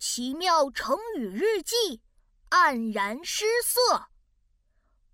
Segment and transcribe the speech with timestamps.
[0.00, 2.00] 奇妙成语日记，
[2.48, 4.06] 黯然失色。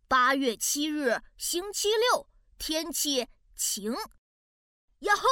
[0.06, 3.26] 八月七日，星期六，天气
[3.56, 3.92] 晴。
[5.00, 5.26] 呀吼！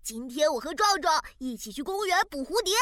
[0.00, 2.72] 今天我和壮壮一起去公园捕蝴蝶，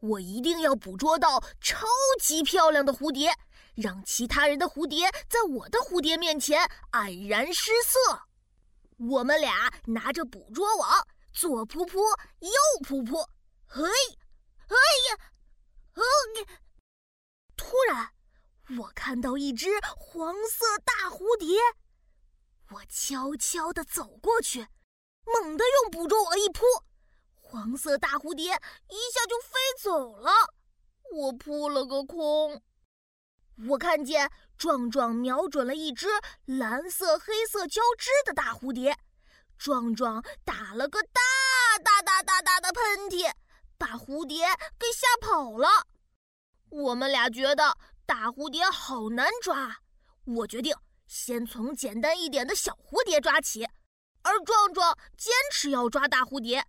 [0.00, 1.86] 我一定要捕捉到超
[2.20, 3.30] 级漂亮的蝴蝶，
[3.76, 8.22] 让其他人的蝴蝶在我的蝴蝶面前黯然失色。
[8.98, 12.00] 我们俩拿着捕捉网，左扑扑，
[12.40, 12.50] 右
[12.84, 13.28] 扑扑，
[13.64, 13.84] 嘿，
[14.72, 14.78] 哎
[15.10, 15.18] 呀，
[15.94, 16.02] 哦！
[17.56, 18.12] 突然，
[18.78, 21.58] 我看到一只黄色大蝴蝶，
[22.70, 24.66] 我悄悄地走过去，
[25.24, 26.64] 猛地用捕捉网一扑，
[27.34, 30.30] 黄色大蝴蝶一下就飞走了，
[31.12, 32.62] 我扑了个空。
[33.68, 36.08] 我看见壮壮瞄准了一只
[36.46, 38.98] 蓝色黑色交织的大蝴蝶，
[39.58, 41.20] 壮壮打了个大
[41.84, 43.30] 大大大大的喷嚏，
[43.82, 44.46] 把蝴蝶
[44.78, 45.68] 给吓跑了。
[46.68, 49.78] 我们俩觉得大蝴蝶好难抓，
[50.24, 50.72] 我决定
[51.08, 53.68] 先从简单一点的小蝴蝶抓起，
[54.22, 56.64] 而壮壮坚持要抓大蝴蝶。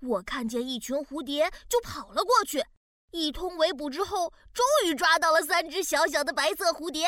[0.00, 2.64] 我看见一群蝴蝶就跑了过去。
[3.10, 7.06] 一通围捕之后，终于抓到了三只小小的白色蝴蝶。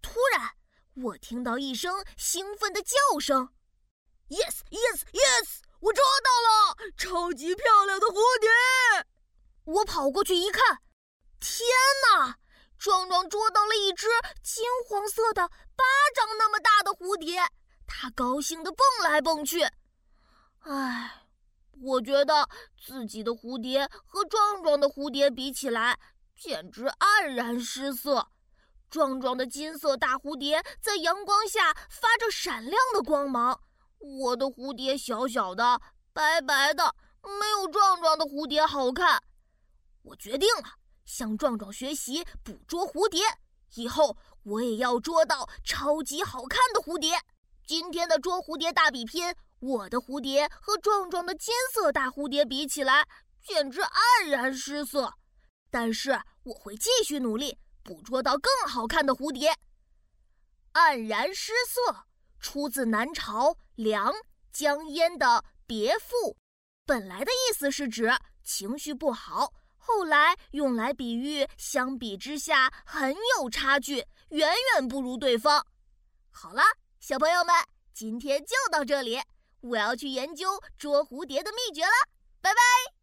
[0.00, 0.56] 突然，
[0.94, 3.50] 我听到一声兴奋的叫声
[4.30, 5.58] ：“Yes, yes, yes！
[5.80, 8.48] 我抓到了超级漂亮的蝴蝶！”
[9.64, 10.78] 我跑过去一看，
[11.38, 11.68] 天
[12.16, 12.38] 哪！
[12.78, 14.06] 壮壮捉到了一只
[14.42, 15.84] 金黄色的巴
[16.16, 17.42] 掌那么大的蝴蝶，
[17.86, 19.62] 他高兴地蹦来蹦去。
[20.60, 21.18] 唉。
[21.80, 22.48] 我觉得
[22.80, 25.98] 自己的蝴蝶和壮壮的蝴蝶比起来，
[26.36, 28.28] 简直黯然失色。
[28.88, 33.60] 壮壮的金色大蝴蝶在阳光下发着闪亮的光芒，
[33.98, 35.80] 我的蝴蝶小小的、
[36.12, 39.22] 白白的，没有壮壮的蝴蝶好看。
[40.02, 40.64] 我决定了，
[41.04, 43.22] 向壮壮学习捕捉蝴蝶，
[43.74, 47.18] 以后我也要捉到超级好看的蝴蝶。
[47.66, 49.34] 今天的捉蝴蝶大比拼。
[49.60, 53.06] 我的蝴蝶和壮壮的金色大蝴蝶比起来，
[53.46, 55.14] 简直黯然失色。
[55.70, 59.56] 但是我会继续努力，捕捉到更好看的蝴蝶。
[60.72, 62.06] 黯然失色
[62.40, 64.12] 出自南朝梁
[64.52, 65.26] 江淹的
[65.72, 66.14] 《别赋》，
[66.84, 68.12] 本来的意思是指
[68.44, 75.66] 情绪不好，后来用来比喻相比之下很有差距，远远不如对方。
[76.30, 76.60] 好了，
[77.00, 77.54] 小朋友们，
[77.94, 79.18] 今天就到这里。
[79.62, 81.92] 我要去研究捉蝴蝶的秘诀了，
[82.42, 83.01] 拜拜。